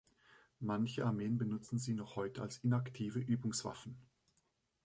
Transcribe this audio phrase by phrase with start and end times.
[0.61, 3.97] Manche Armeen benutzen sie noch heute als inaktive Übungswaffen.